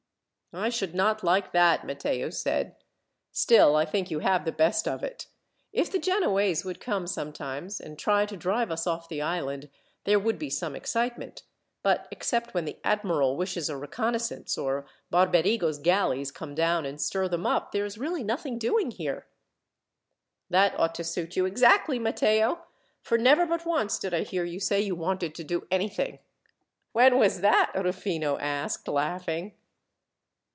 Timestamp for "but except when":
11.83-12.65